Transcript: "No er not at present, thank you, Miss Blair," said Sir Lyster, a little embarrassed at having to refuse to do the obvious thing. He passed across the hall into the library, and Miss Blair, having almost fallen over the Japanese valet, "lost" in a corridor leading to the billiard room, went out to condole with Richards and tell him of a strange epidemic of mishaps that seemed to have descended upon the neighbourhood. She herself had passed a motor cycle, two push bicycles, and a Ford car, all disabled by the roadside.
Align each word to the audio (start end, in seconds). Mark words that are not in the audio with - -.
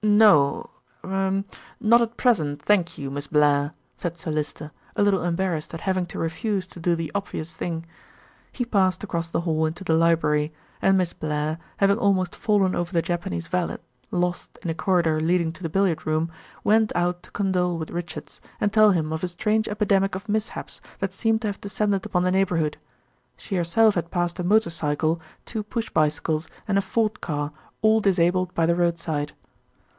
"No 0.00 0.70
er 1.04 1.42
not 1.80 2.00
at 2.00 2.16
present, 2.16 2.62
thank 2.62 2.98
you, 2.98 3.10
Miss 3.10 3.26
Blair," 3.26 3.72
said 3.96 4.16
Sir 4.16 4.30
Lyster, 4.30 4.70
a 4.94 5.02
little 5.02 5.24
embarrassed 5.24 5.74
at 5.74 5.80
having 5.80 6.06
to 6.06 6.20
refuse 6.20 6.68
to 6.68 6.78
do 6.78 6.94
the 6.94 7.10
obvious 7.16 7.52
thing. 7.54 7.84
He 8.52 8.64
passed 8.64 9.02
across 9.02 9.28
the 9.28 9.40
hall 9.40 9.66
into 9.66 9.82
the 9.82 9.94
library, 9.94 10.52
and 10.80 10.96
Miss 10.96 11.12
Blair, 11.12 11.58
having 11.78 11.98
almost 11.98 12.36
fallen 12.36 12.76
over 12.76 12.92
the 12.92 13.02
Japanese 13.02 13.48
valet, 13.48 13.78
"lost" 14.12 14.56
in 14.62 14.70
a 14.70 14.74
corridor 14.74 15.18
leading 15.18 15.50
to 15.50 15.64
the 15.64 15.68
billiard 15.68 16.06
room, 16.06 16.30
went 16.62 16.94
out 16.94 17.24
to 17.24 17.32
condole 17.32 17.76
with 17.76 17.90
Richards 17.90 18.40
and 18.60 18.72
tell 18.72 18.92
him 18.92 19.12
of 19.12 19.24
a 19.24 19.28
strange 19.28 19.68
epidemic 19.68 20.14
of 20.14 20.28
mishaps 20.28 20.80
that 21.00 21.12
seemed 21.12 21.42
to 21.42 21.48
have 21.48 21.60
descended 21.60 22.06
upon 22.06 22.22
the 22.22 22.30
neighbourhood. 22.30 22.76
She 23.36 23.56
herself 23.56 23.96
had 23.96 24.12
passed 24.12 24.38
a 24.38 24.44
motor 24.44 24.70
cycle, 24.70 25.20
two 25.44 25.64
push 25.64 25.90
bicycles, 25.90 26.48
and 26.68 26.78
a 26.78 26.82
Ford 26.82 27.20
car, 27.20 27.50
all 27.82 27.98
disabled 28.00 28.54
by 28.54 28.64
the 28.64 28.76
roadside. 28.76 29.32